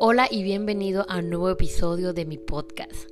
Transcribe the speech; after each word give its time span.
Hola 0.00 0.28
y 0.30 0.42
bienvenido 0.42 1.04
a 1.08 1.18
un 1.18 1.30
nuevo 1.30 1.50
episodio 1.50 2.12
de 2.12 2.24
mi 2.24 2.38
podcast. 2.38 3.08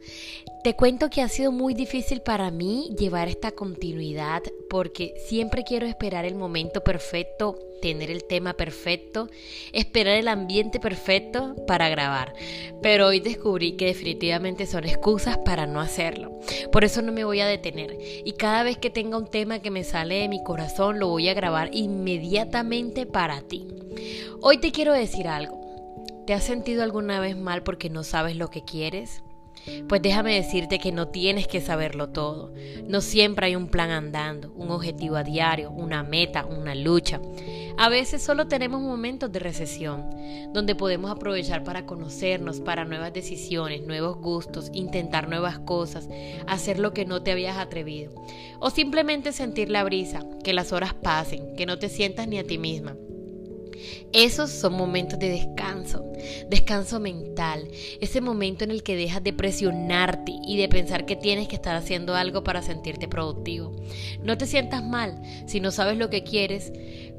Te 0.62 0.76
cuento 0.76 1.10
que 1.10 1.22
ha 1.22 1.28
sido 1.28 1.52
muy 1.52 1.74
difícil 1.74 2.20
para 2.20 2.50
mí 2.50 2.94
llevar 2.98 3.28
esta 3.28 3.50
continuidad 3.52 4.42
porque 4.68 5.14
siempre 5.26 5.64
quiero 5.64 5.86
esperar 5.86 6.24
el 6.24 6.34
momento 6.34 6.82
perfecto, 6.82 7.58
tener 7.80 8.10
el 8.10 8.24
tema 8.24 8.54
perfecto, 8.54 9.28
esperar 9.72 10.16
el 10.16 10.28
ambiente 10.28 10.80
perfecto 10.80 11.56
para 11.66 11.88
grabar. 11.88 12.34
Pero 12.82 13.08
hoy 13.08 13.20
descubrí 13.20 13.72
que 13.72 13.86
definitivamente 13.86 14.66
son 14.66 14.84
excusas 14.84 15.38
para 15.38 15.66
no 15.66 15.80
hacerlo. 15.80 16.38
Por 16.70 16.84
eso 16.84 17.02
no 17.02 17.12
me 17.12 17.24
voy 17.24 17.40
a 17.40 17.46
detener. 17.46 17.96
Y 18.24 18.32
cada 18.32 18.62
vez 18.62 18.78
que 18.78 18.90
tenga 18.90 19.16
un 19.16 19.28
tema 19.28 19.60
que 19.60 19.70
me 19.70 19.84
sale 19.84 20.16
de 20.16 20.28
mi 20.28 20.42
corazón, 20.42 20.98
lo 20.98 21.08
voy 21.08 21.28
a 21.28 21.34
grabar 21.34 21.70
inmediatamente 21.72 23.06
para 23.06 23.40
ti. 23.42 23.66
Hoy 24.40 24.58
te 24.58 24.72
quiero 24.72 24.92
decir 24.92 25.26
algo. 25.28 25.59
¿Te 26.30 26.34
has 26.34 26.44
sentido 26.44 26.84
alguna 26.84 27.18
vez 27.18 27.36
mal 27.36 27.64
porque 27.64 27.90
no 27.90 28.04
sabes 28.04 28.36
lo 28.36 28.50
que 28.50 28.62
quieres? 28.62 29.24
Pues 29.88 30.00
déjame 30.00 30.36
decirte 30.36 30.78
que 30.78 30.92
no 30.92 31.08
tienes 31.08 31.48
que 31.48 31.60
saberlo 31.60 32.10
todo. 32.10 32.52
No 32.86 33.00
siempre 33.00 33.46
hay 33.46 33.56
un 33.56 33.66
plan 33.66 33.90
andando, 33.90 34.52
un 34.52 34.70
objetivo 34.70 35.16
a 35.16 35.24
diario, 35.24 35.72
una 35.72 36.04
meta, 36.04 36.46
una 36.46 36.76
lucha. 36.76 37.20
A 37.76 37.88
veces 37.88 38.22
solo 38.22 38.46
tenemos 38.46 38.80
momentos 38.80 39.32
de 39.32 39.40
recesión, 39.40 40.08
donde 40.52 40.76
podemos 40.76 41.10
aprovechar 41.10 41.64
para 41.64 41.84
conocernos, 41.84 42.60
para 42.60 42.84
nuevas 42.84 43.12
decisiones, 43.12 43.84
nuevos 43.84 44.16
gustos, 44.18 44.70
intentar 44.72 45.28
nuevas 45.28 45.58
cosas, 45.58 46.08
hacer 46.46 46.78
lo 46.78 46.92
que 46.92 47.06
no 47.06 47.24
te 47.24 47.32
habías 47.32 47.58
atrevido. 47.58 48.12
O 48.60 48.70
simplemente 48.70 49.32
sentir 49.32 49.68
la 49.68 49.82
brisa, 49.82 50.24
que 50.44 50.52
las 50.52 50.72
horas 50.72 50.94
pasen, 50.94 51.56
que 51.56 51.66
no 51.66 51.80
te 51.80 51.88
sientas 51.88 52.28
ni 52.28 52.38
a 52.38 52.46
ti 52.46 52.56
misma. 52.56 52.94
Esos 54.12 54.50
son 54.50 54.74
momentos 54.74 55.18
de 55.18 55.28
descanso, 55.28 56.04
descanso 56.48 57.00
mental, 57.00 57.68
ese 58.00 58.20
momento 58.20 58.64
en 58.64 58.70
el 58.70 58.82
que 58.82 58.96
dejas 58.96 59.22
de 59.22 59.32
presionarte 59.32 60.32
y 60.46 60.56
de 60.58 60.68
pensar 60.68 61.06
que 61.06 61.16
tienes 61.16 61.48
que 61.48 61.56
estar 61.56 61.76
haciendo 61.76 62.14
algo 62.14 62.42
para 62.42 62.62
sentirte 62.62 63.08
productivo. 63.08 63.76
No 64.22 64.36
te 64.36 64.46
sientas 64.46 64.82
mal 64.82 65.20
si 65.46 65.60
no 65.60 65.70
sabes 65.70 65.96
lo 65.96 66.10
que 66.10 66.24
quieres, 66.24 66.72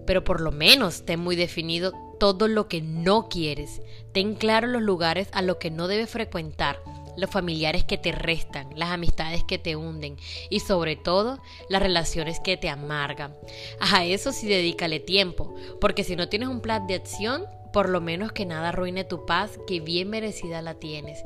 pero 0.05 0.23
por 0.23 0.41
lo 0.41 0.51
menos 0.51 1.05
ten 1.05 1.19
muy 1.19 1.35
definido 1.35 1.93
todo 2.19 2.47
lo 2.47 2.67
que 2.67 2.81
no 2.81 3.29
quieres. 3.29 3.81
Ten 4.11 4.35
claro 4.35 4.67
los 4.67 4.81
lugares 4.81 5.29
a 5.31 5.41
los 5.41 5.57
que 5.57 5.71
no 5.71 5.87
debes 5.87 6.09
frecuentar 6.09 6.79
los 7.17 7.29
familiares 7.29 7.83
que 7.83 7.97
te 7.97 8.11
restan, 8.11 8.69
las 8.75 8.89
amistades 8.89 9.43
que 9.43 9.57
te 9.57 9.75
hunden 9.75 10.17
y 10.49 10.59
sobre 10.59 10.95
todo 10.95 11.39
las 11.69 11.81
relaciones 11.81 12.39
que 12.39 12.57
te 12.57 12.69
amargan. 12.69 13.35
A 13.79 14.05
eso 14.05 14.31
sí 14.31 14.47
dedícale 14.47 14.99
tiempo, 14.99 15.53
porque 15.79 16.03
si 16.03 16.15
no 16.15 16.29
tienes 16.29 16.49
un 16.49 16.61
plan 16.61 16.87
de 16.87 16.95
acción, 16.95 17.45
por 17.71 17.89
lo 17.89 18.01
menos 18.01 18.31
que 18.31 18.45
nada 18.45 18.69
arruine 18.69 19.03
tu 19.03 19.25
paz, 19.25 19.59
que 19.65 19.79
bien 19.79 20.09
merecida 20.09 20.61
la 20.61 20.75
tienes. 20.75 21.23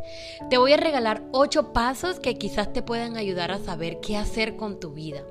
Te 0.49 0.57
voy 0.57 0.73
a 0.73 0.77
regalar 0.77 1.23
ocho 1.31 1.73
pasos 1.73 2.19
que 2.19 2.35
quizás 2.35 2.71
te 2.71 2.81
puedan 2.81 3.17
ayudar 3.17 3.51
a 3.51 3.59
saber 3.59 3.99
qué 3.99 4.17
hacer 4.17 4.55
con 4.55 4.79
tu 4.79 4.91
vida. 4.91 5.23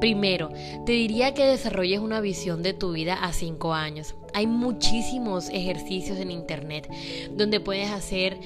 Primero, 0.00 0.50
te 0.86 0.92
diría 0.92 1.34
que 1.34 1.46
desarrolles 1.46 2.00
una 2.00 2.20
visión 2.20 2.62
de 2.62 2.74
tu 2.74 2.92
vida 2.92 3.14
a 3.14 3.32
cinco 3.32 3.74
años. 3.74 4.14
Hay 4.34 4.46
muchísimos 4.46 5.48
ejercicios 5.50 6.18
en 6.18 6.30
internet 6.30 6.88
donde 7.32 7.60
puedes 7.60 7.90
hacer 7.90 8.38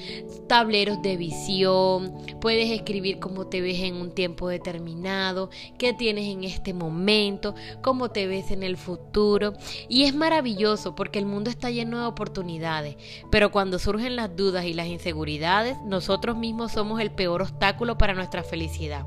tableros 0.47 1.01
de 1.01 1.17
visión, 1.17 2.13
puedes 2.41 2.69
escribir 2.69 3.19
cómo 3.19 3.47
te 3.47 3.61
ves 3.61 3.79
en 3.81 3.95
un 3.95 4.11
tiempo 4.11 4.49
determinado, 4.49 5.49
qué 5.77 5.93
tienes 5.93 6.25
en 6.25 6.43
este 6.43 6.73
momento, 6.73 7.55
cómo 7.81 8.09
te 8.09 8.27
ves 8.27 8.51
en 8.51 8.63
el 8.63 8.77
futuro. 8.77 9.53
Y 9.87 10.03
es 10.03 10.15
maravilloso 10.15 10.95
porque 10.95 11.19
el 11.19 11.25
mundo 11.25 11.49
está 11.49 11.69
lleno 11.69 11.99
de 11.99 12.07
oportunidades, 12.07 12.97
pero 13.31 13.51
cuando 13.51 13.79
surgen 13.79 14.15
las 14.15 14.35
dudas 14.35 14.65
y 14.65 14.73
las 14.73 14.87
inseguridades, 14.87 15.77
nosotros 15.85 16.37
mismos 16.37 16.73
somos 16.73 16.99
el 16.99 17.11
peor 17.11 17.41
obstáculo 17.41 17.97
para 17.97 18.13
nuestra 18.13 18.43
felicidad. 18.43 19.05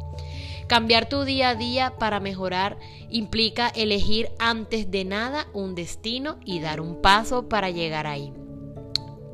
Cambiar 0.71 1.09
tu 1.09 1.25
día 1.25 1.49
a 1.49 1.55
día 1.57 1.95
para 1.99 2.21
mejorar 2.21 2.79
implica 3.11 3.67
elegir 3.71 4.31
antes 4.39 4.89
de 4.89 5.05
nada 5.05 5.49
un 5.53 5.75
destino 5.75 6.39
y 6.45 6.61
dar 6.61 6.81
un 6.81 7.03
paso 7.03 7.49
para 7.49 7.71
llegar 7.71 8.07
ahí. 8.07 8.33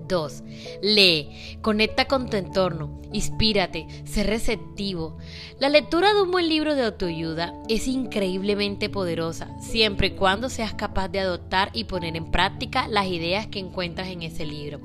2. 0.09 0.43
Lee, 0.83 1.59
conecta 1.63 2.07
con 2.07 2.29
tu 2.29 2.37
entorno, 2.37 3.01
inspírate, 3.13 3.87
sé 4.05 4.23
receptivo. 4.25 5.19
La 5.59 5.69
lectura 5.69 6.13
de 6.13 6.23
un 6.23 6.31
buen 6.31 6.49
libro 6.49 6.75
de 6.75 6.83
autoayuda 6.83 7.55
es 7.69 7.89
increíblemente 7.89 8.89
poderosa, 8.89 9.49
siempre 9.61 10.09
y 10.09 10.11
cuando 10.11 10.49
seas 10.49 10.75
capaz 10.75 11.09
de 11.09 11.21
adoptar 11.21 11.71
y 11.73 11.85
poner 11.85 12.17
en 12.17 12.31
práctica 12.31 12.89
las 12.89 13.07
ideas 13.07 13.47
que 13.47 13.59
encuentras 13.59 14.09
en 14.09 14.23
ese 14.23 14.45
libro. 14.45 14.81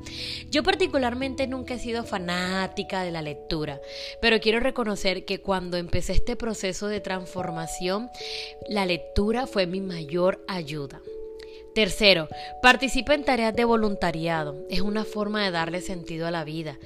Yo 0.50 0.64
particularmente 0.64 1.48
nunca 1.48 1.74
he 1.74 1.80
sido 1.80 2.04
fanática 2.04 3.04
de 3.04 3.12
la 3.12 3.22
lectura, 3.22 3.82
pero 4.22 4.40
quiero 4.40 4.60
reconocer 4.60 5.26
que 5.26 5.42
cuando 5.42 5.78
empecé 5.78 6.14
este 6.14 6.36
proceso 6.36 6.88
de 6.88 7.02
transformación, 7.02 8.10
la 8.70 8.86
lectura 8.86 9.48
fue 9.48 9.68
mi 9.68 9.82
mayor 9.82 10.44
ayuda. 10.48 11.02
Tercero, 11.74 12.28
participa 12.62 13.14
en 13.14 13.24
tareas 13.24 13.56
de 13.56 13.64
voluntariado. 13.64 14.56
Es 14.70 14.82
una 14.82 15.06
forma 15.06 15.44
de 15.44 15.52
darle 15.52 15.82
sentido 15.82 16.28
a 16.28 16.32
la 16.32 16.44
vida. 16.44 16.78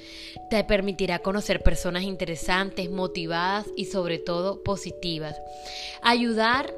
Te 0.49 0.63
permitirá 0.63 1.19
conocer 1.19 1.63
personas 1.63 2.03
interesantes, 2.03 2.91
motivadas 2.91 3.65
y 3.75 3.85
sobre 3.85 4.19
todo 4.19 4.61
positivas. 4.63 5.35
Ayudar 6.03 6.73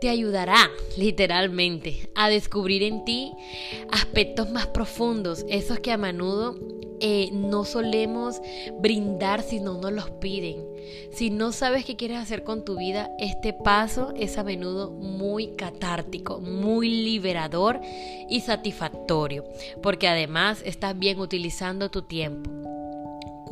te 0.00 0.08
ayudará 0.08 0.70
literalmente 0.96 2.10
a 2.14 2.28
descubrir 2.28 2.82
en 2.82 3.04
ti 3.04 3.32
aspectos 3.90 4.50
más 4.50 4.66
profundos, 4.66 5.44
esos 5.48 5.78
que 5.78 5.92
a 5.92 5.96
menudo 5.96 6.58
eh, 7.04 7.30
no 7.32 7.64
solemos 7.64 8.40
brindar 8.80 9.42
si 9.42 9.58
no 9.58 9.76
nos 9.76 9.92
los 9.92 10.10
piden. 10.12 10.64
Si 11.10 11.30
no 11.30 11.50
sabes 11.50 11.84
qué 11.84 11.96
quieres 11.96 12.18
hacer 12.18 12.44
con 12.44 12.64
tu 12.64 12.78
vida, 12.78 13.10
este 13.18 13.52
paso 13.52 14.14
es 14.16 14.38
a 14.38 14.44
menudo 14.44 14.92
muy 14.92 15.48
catártico, 15.48 16.40
muy 16.40 16.88
liberador 16.88 17.80
y 18.28 18.40
satisfactorio, 18.40 19.44
porque 19.82 20.06
además 20.06 20.62
estás 20.64 20.96
bien 20.96 21.18
utilizando 21.18 21.90
tu 21.90 22.02
tiempo. 22.02 22.61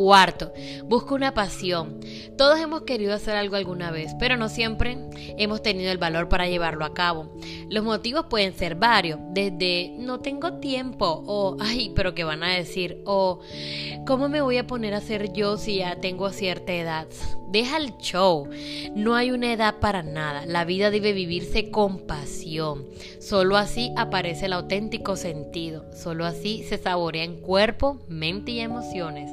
Cuarto, 0.00 0.54
busca 0.86 1.14
una 1.14 1.34
pasión. 1.34 2.00
Todos 2.38 2.58
hemos 2.58 2.84
querido 2.84 3.12
hacer 3.12 3.36
algo 3.36 3.56
alguna 3.56 3.90
vez, 3.90 4.14
pero 4.18 4.38
no 4.38 4.48
siempre 4.48 4.96
hemos 5.36 5.60
tenido 5.60 5.92
el 5.92 5.98
valor 5.98 6.30
para 6.30 6.48
llevarlo 6.48 6.86
a 6.86 6.94
cabo. 6.94 7.30
Los 7.68 7.84
motivos 7.84 8.24
pueden 8.30 8.54
ser 8.54 8.76
varios, 8.76 9.20
desde 9.34 9.94
no 9.98 10.20
tengo 10.20 10.54
tiempo 10.54 11.22
o 11.26 11.58
ay, 11.60 11.92
pero 11.94 12.14
qué 12.14 12.24
van 12.24 12.42
a 12.42 12.54
decir 12.54 13.02
o 13.04 13.40
cómo 14.06 14.30
me 14.30 14.40
voy 14.40 14.56
a 14.56 14.66
poner 14.66 14.94
a 14.94 14.98
hacer 14.98 15.34
yo 15.34 15.58
si 15.58 15.76
ya 15.76 16.00
tengo 16.00 16.30
cierta 16.30 16.72
edad. 16.72 17.06
Deja 17.50 17.76
el 17.78 17.96
show. 17.98 18.48
No 18.94 19.16
hay 19.16 19.32
una 19.32 19.52
edad 19.52 19.80
para 19.80 20.04
nada. 20.04 20.46
La 20.46 20.64
vida 20.64 20.90
debe 20.90 21.12
vivirse 21.12 21.70
con 21.70 22.06
pasión. 22.06 22.86
Solo 23.18 23.56
así 23.56 23.92
aparece 23.96 24.46
el 24.46 24.52
auténtico 24.52 25.16
sentido. 25.16 25.84
Solo 25.92 26.24
así 26.26 26.62
se 26.62 26.78
saborea 26.78 27.24
en 27.24 27.40
cuerpo, 27.40 27.98
mente 28.08 28.52
y 28.52 28.60
emociones. 28.60 29.32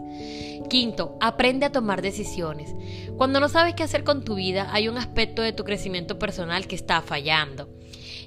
Quinto, 0.70 1.18
aprende 1.22 1.66
a 1.66 1.72
tomar 1.72 2.02
decisiones. 2.02 2.76
Cuando 3.18 3.40
no 3.40 3.50
sabes 3.50 3.76
qué 3.76 3.84
hacer 3.84 4.04
con 4.04 4.24
tu 4.24 4.36
vida, 4.36 4.70
hay 4.72 4.88
un 4.88 4.98
aspecto 4.98 5.42
de 5.42 5.54
tu 5.54 5.64
crecimiento 5.64 6.20
personal 6.20 6.68
que 6.68 6.76
está 6.76 7.02
fallando. 7.02 7.70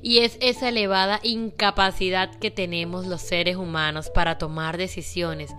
Y 0.02 0.18
es 0.18 0.38
esa 0.40 0.70
elevada 0.70 1.20
incapacidad 1.22 2.34
que 2.36 2.50
tenemos 2.50 3.06
los 3.06 3.20
seres 3.20 3.56
humanos 3.56 4.10
para 4.10 4.38
tomar 4.38 4.78
decisiones. 4.78 5.50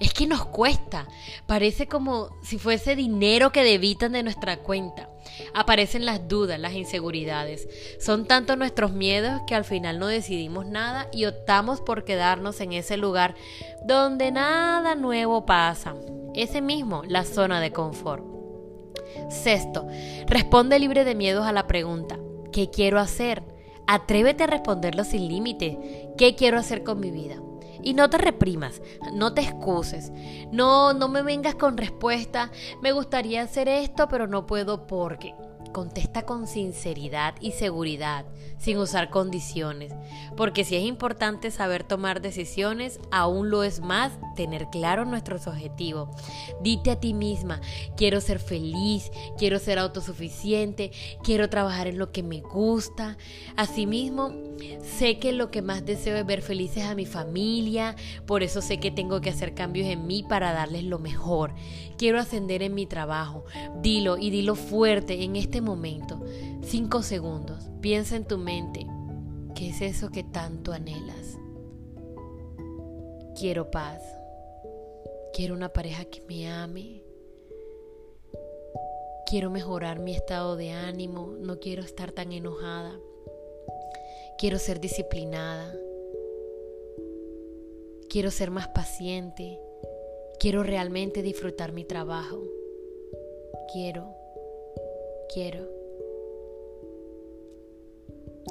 Es 0.00 0.12
que 0.12 0.26
nos 0.26 0.44
cuesta. 0.46 1.06
Parece 1.46 1.86
como 1.86 2.30
si 2.42 2.58
fuese 2.58 2.96
dinero 2.96 3.52
que 3.52 3.62
debitan 3.62 4.12
de 4.12 4.24
nuestra 4.24 4.58
cuenta. 4.58 5.08
Aparecen 5.54 6.04
las 6.04 6.26
dudas, 6.26 6.58
las 6.58 6.74
inseguridades. 6.74 7.68
Son 8.00 8.26
tanto 8.26 8.56
nuestros 8.56 8.92
miedos 8.92 9.40
que 9.46 9.54
al 9.54 9.64
final 9.64 9.98
no 9.98 10.08
decidimos 10.08 10.66
nada 10.66 11.08
y 11.12 11.26
optamos 11.26 11.80
por 11.80 12.04
quedarnos 12.04 12.60
en 12.60 12.72
ese 12.72 12.96
lugar 12.96 13.34
donde 13.86 14.32
nada 14.32 14.96
nuevo 14.96 15.46
pasa. 15.46 15.94
Ese 16.34 16.60
mismo, 16.60 17.02
la 17.06 17.24
zona 17.24 17.60
de 17.60 17.72
confort. 17.72 18.24
Sexto, 19.30 19.86
responde 20.26 20.78
libre 20.78 21.04
de 21.04 21.14
miedos 21.14 21.46
a 21.46 21.52
la 21.52 21.66
pregunta, 21.66 22.18
¿qué 22.52 22.70
quiero 22.70 22.98
hacer? 22.98 23.42
Atrévete 23.86 24.44
a 24.44 24.48
responderlo 24.48 25.04
sin 25.04 25.28
límite. 25.28 26.10
¿Qué 26.16 26.34
quiero 26.34 26.58
hacer 26.58 26.82
con 26.84 27.00
mi 27.00 27.10
vida? 27.10 27.36
Y 27.82 27.94
no 27.94 28.08
te 28.08 28.16
reprimas, 28.16 28.80
no 29.12 29.34
te 29.34 29.42
excuses, 29.42 30.10
no, 30.50 30.94
no 30.94 31.08
me 31.08 31.22
vengas 31.22 31.54
con 31.54 31.76
respuesta, 31.76 32.50
me 32.80 32.92
gustaría 32.92 33.42
hacer 33.42 33.68
esto, 33.68 34.08
pero 34.08 34.26
no 34.26 34.46
puedo 34.46 34.86
porque. 34.86 35.34
Contesta 35.74 36.22
con 36.22 36.46
sinceridad 36.46 37.34
y 37.40 37.50
seguridad, 37.50 38.26
sin 38.58 38.78
usar 38.78 39.10
condiciones, 39.10 39.92
porque 40.36 40.62
si 40.62 40.76
es 40.76 40.84
importante 40.84 41.50
saber 41.50 41.82
tomar 41.82 42.22
decisiones, 42.22 43.00
aún 43.10 43.50
lo 43.50 43.64
es 43.64 43.80
más 43.80 44.12
tener 44.36 44.68
claro 44.70 45.04
nuestros 45.04 45.48
objetivos. 45.48 46.10
Dite 46.62 46.92
a 46.92 47.00
ti 47.00 47.12
misma, 47.12 47.60
quiero 47.96 48.20
ser 48.20 48.38
feliz, 48.38 49.10
quiero 49.36 49.58
ser 49.58 49.80
autosuficiente, 49.80 50.92
quiero 51.24 51.50
trabajar 51.50 51.88
en 51.88 51.98
lo 51.98 52.12
que 52.12 52.22
me 52.22 52.40
gusta. 52.40 53.18
Asimismo, 53.56 54.32
sé 54.80 55.18
que 55.18 55.32
lo 55.32 55.50
que 55.50 55.60
más 55.60 55.84
deseo 55.84 56.16
es 56.16 56.24
ver 56.24 56.42
felices 56.42 56.84
a 56.84 56.94
mi 56.94 57.04
familia, 57.04 57.96
por 58.26 58.44
eso 58.44 58.62
sé 58.62 58.78
que 58.78 58.92
tengo 58.92 59.20
que 59.20 59.30
hacer 59.30 59.54
cambios 59.54 59.88
en 59.88 60.06
mí 60.06 60.22
para 60.22 60.52
darles 60.52 60.84
lo 60.84 61.00
mejor. 61.00 61.52
Quiero 61.98 62.20
ascender 62.20 62.62
en 62.62 62.74
mi 62.74 62.86
trabajo. 62.86 63.44
Dilo 63.80 64.18
y 64.18 64.30
dilo 64.30 64.54
fuerte 64.54 65.24
en 65.24 65.36
este 65.36 65.60
momento. 65.64 66.20
Cinco 66.62 67.02
segundos. 67.02 67.70
Piensa 67.80 68.16
en 68.16 68.24
tu 68.24 68.38
mente. 68.38 68.86
¿Qué 69.54 69.70
es 69.70 69.80
eso 69.80 70.10
que 70.10 70.22
tanto 70.22 70.72
anhelas? 70.72 71.38
Quiero 73.38 73.70
paz. 73.70 74.02
Quiero 75.32 75.54
una 75.54 75.70
pareja 75.70 76.04
que 76.04 76.22
me 76.28 76.48
ame. 76.48 77.02
Quiero 79.26 79.50
mejorar 79.50 79.98
mi 79.98 80.14
estado 80.14 80.56
de 80.56 80.70
ánimo. 80.70 81.34
No 81.40 81.58
quiero 81.58 81.82
estar 81.82 82.12
tan 82.12 82.32
enojada. 82.32 82.92
Quiero 84.38 84.58
ser 84.58 84.80
disciplinada. 84.80 85.74
Quiero 88.08 88.30
ser 88.30 88.50
más 88.50 88.68
paciente. 88.68 89.58
Quiero 90.38 90.62
realmente 90.62 91.22
disfrutar 91.22 91.72
mi 91.72 91.84
trabajo. 91.84 92.42
Quiero 93.72 94.23
quiero. 95.34 95.68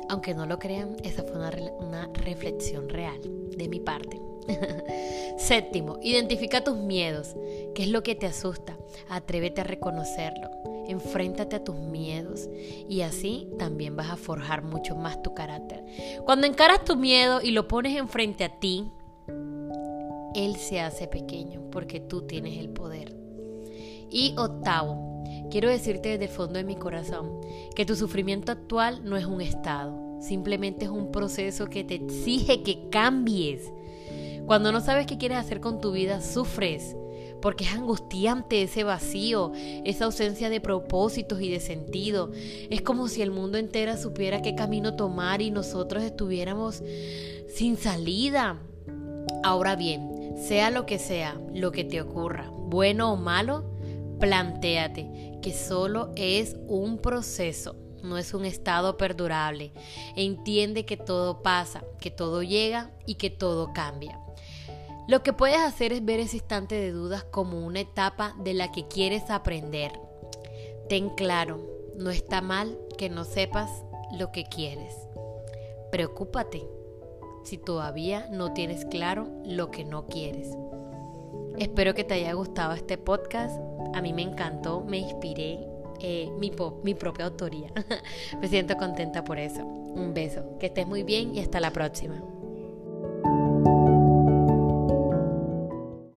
Aunque 0.09 0.33
no 0.33 0.45
lo 0.45 0.59
crean, 0.59 0.97
esa 1.03 1.23
fue 1.23 1.37
una, 1.37 2.09
reflexión 2.13 2.89
real 2.89 3.21
de 3.55 3.69
mi 3.69 3.79
parte. 3.79 4.19
Séptimo, 5.37 5.97
identifica 6.01 6.63
tus 6.63 6.75
miedos. 6.75 7.35
¿Qué 7.73 7.83
es 7.83 7.89
lo 7.89 8.03
que 8.03 8.15
te 8.15 8.25
asusta? 8.25 8.77
Atrévete 9.09 9.61
a 9.61 9.63
reconocerlo. 9.63 10.49
Enfréntate 10.87 11.55
a 11.55 11.63
tus 11.63 11.77
miedos 11.77 12.49
y 12.89 13.01
así 13.01 13.49
también 13.57 13.95
vas 13.95 14.11
a 14.11 14.17
forjar 14.17 14.63
mucho 14.63 14.95
más 14.95 15.21
tu 15.23 15.33
carácter. 15.33 15.85
Cuando 16.25 16.45
encaras 16.45 16.83
tu 16.83 16.97
miedo 16.97 17.41
y 17.41 17.51
lo 17.51 17.69
pones 17.69 17.97
enfrente 17.97 18.43
a 18.43 18.59
ti, 18.59 18.91
él 20.35 20.57
se 20.57 20.81
hace 20.81 21.07
pequeño 21.07 21.61
porque 21.71 22.01
tú 22.01 22.23
tienes 22.23 22.57
el 22.57 22.69
poder. 22.69 23.15
Y 24.09 24.35
octavo, 24.37 25.12
Quiero 25.53 25.69
decirte 25.69 26.09
desde 26.09 26.25
el 26.25 26.31
fondo 26.31 26.55
de 26.55 26.63
mi 26.63 26.75
corazón 26.75 27.39
que 27.75 27.85
tu 27.85 27.95
sufrimiento 27.95 28.51
actual 28.51 29.01
no 29.03 29.17
es 29.17 29.25
un 29.27 29.39
estado, 29.39 30.17
simplemente 30.19 30.85
es 30.85 30.89
un 30.89 31.11
proceso 31.11 31.67
que 31.67 31.83
te 31.83 31.93
exige 31.93 32.63
que 32.63 32.89
cambies. 32.89 33.71
Cuando 34.47 34.71
no 34.71 34.81
sabes 34.81 35.05
qué 35.05 35.19
quieres 35.19 35.37
hacer 35.37 35.59
con 35.59 35.79
tu 35.79 35.91
vida, 35.91 36.21
sufres, 36.21 36.95
porque 37.39 37.65
es 37.65 37.71
angustiante 37.71 38.63
ese 38.63 38.83
vacío, 38.83 39.51
esa 39.85 40.05
ausencia 40.05 40.49
de 40.49 40.59
propósitos 40.59 41.39
y 41.39 41.51
de 41.51 41.59
sentido. 41.59 42.31
Es 42.71 42.81
como 42.81 43.07
si 43.07 43.21
el 43.21 43.29
mundo 43.29 43.59
entero 43.59 43.95
supiera 43.95 44.41
qué 44.41 44.55
camino 44.55 44.95
tomar 44.95 45.43
y 45.43 45.51
nosotros 45.51 46.01
estuviéramos 46.01 46.81
sin 47.47 47.77
salida. 47.77 48.59
Ahora 49.43 49.75
bien, 49.75 50.33
sea 50.35 50.71
lo 50.71 50.87
que 50.87 50.97
sea, 50.97 51.39
lo 51.53 51.71
que 51.71 51.83
te 51.83 52.01
ocurra, 52.01 52.49
bueno 52.49 53.13
o 53.13 53.17
malo, 53.17 53.72
Plantéate 54.23 55.37
que 55.41 55.51
solo 55.51 56.13
es 56.15 56.55
un 56.69 56.97
proceso, 56.99 57.75
no 58.03 58.17
es 58.17 58.33
un 58.33 58.45
estado 58.45 58.95
perdurable. 58.95 59.73
Entiende 60.15 60.85
que 60.85 60.95
todo 60.95 61.43
pasa, 61.43 61.83
que 61.99 62.09
todo 62.09 62.41
llega 62.41 62.89
y 63.05 63.15
que 63.15 63.29
todo 63.29 63.73
cambia. 63.73 64.17
Lo 65.09 65.23
que 65.23 65.33
puedes 65.33 65.59
hacer 65.59 65.91
es 65.91 66.05
ver 66.05 66.21
ese 66.21 66.37
instante 66.37 66.75
de 66.75 66.93
dudas 66.93 67.25
como 67.25 67.65
una 67.65 67.81
etapa 67.81 68.33
de 68.41 68.53
la 68.53 68.71
que 68.71 68.87
quieres 68.87 69.29
aprender. 69.29 69.91
Ten 70.87 71.09
claro, 71.09 71.59
no 71.97 72.09
está 72.09 72.41
mal 72.41 72.79
que 72.97 73.09
no 73.09 73.25
sepas 73.25 73.69
lo 74.17 74.31
que 74.31 74.45
quieres. 74.45 74.95
Preocúpate 75.91 76.65
si 77.43 77.57
todavía 77.57 78.29
no 78.31 78.53
tienes 78.53 78.85
claro 78.85 79.27
lo 79.43 79.69
que 79.69 79.83
no 79.83 80.07
quieres. 80.07 80.47
Espero 81.57 81.93
que 81.93 82.03
te 82.03 82.15
haya 82.15 82.33
gustado 82.33 82.73
este 82.73 82.97
podcast. 82.97 83.59
A 83.93 84.01
mí 84.01 84.13
me 84.13 84.23
encantó, 84.23 84.81
me 84.81 84.97
inspiré. 84.97 85.59
Eh, 85.99 86.29
mi, 86.37 86.51
mi 86.83 86.93
propia 86.95 87.25
autoría. 87.25 87.71
me 88.41 88.47
siento 88.47 88.75
contenta 88.75 89.23
por 89.23 89.37
eso. 89.39 89.63
Un 89.63 90.13
beso. 90.13 90.57
Que 90.59 90.67
estés 90.67 90.87
muy 90.87 91.03
bien 91.03 91.35
y 91.35 91.39
hasta 91.39 91.59
la 91.59 91.71
próxima. 91.71 92.21